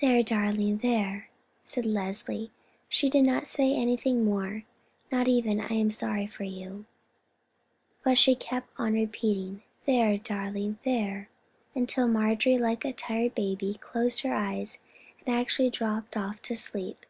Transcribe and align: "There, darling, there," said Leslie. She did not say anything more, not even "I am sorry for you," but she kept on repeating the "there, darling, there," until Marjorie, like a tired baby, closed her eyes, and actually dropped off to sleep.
"There, 0.00 0.24
darling, 0.24 0.78
there," 0.78 1.30
said 1.62 1.86
Leslie. 1.86 2.50
She 2.88 3.08
did 3.08 3.22
not 3.22 3.46
say 3.46 3.72
anything 3.72 4.24
more, 4.24 4.64
not 5.12 5.28
even 5.28 5.60
"I 5.60 5.68
am 5.74 5.88
sorry 5.92 6.26
for 6.26 6.42
you," 6.42 6.84
but 8.02 8.18
she 8.18 8.34
kept 8.34 8.70
on 8.76 8.94
repeating 8.94 9.62
the 9.84 9.92
"there, 9.92 10.18
darling, 10.18 10.80
there," 10.84 11.28
until 11.76 12.08
Marjorie, 12.08 12.58
like 12.58 12.84
a 12.84 12.92
tired 12.92 13.36
baby, 13.36 13.74
closed 13.74 14.22
her 14.22 14.34
eyes, 14.34 14.78
and 15.24 15.32
actually 15.36 15.70
dropped 15.70 16.16
off 16.16 16.42
to 16.42 16.56
sleep. 16.56 17.06